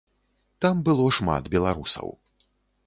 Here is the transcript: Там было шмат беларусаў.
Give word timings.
Там 0.65 0.81
было 0.87 1.05
шмат 1.19 1.51
беларусаў. 1.59 2.15